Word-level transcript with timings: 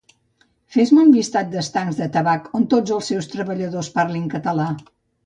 Fes-me 0.75 1.01
un 1.07 1.11
llistat 1.15 1.51
dels 1.51 1.69
Estancs 1.69 1.99
de 2.03 2.07
Tabac 2.15 2.47
on 2.61 2.65
tots 2.71 2.95
els 2.97 3.11
seus 3.13 3.29
treballadors 3.35 3.91
parlin 3.99 4.25
català 4.37 4.67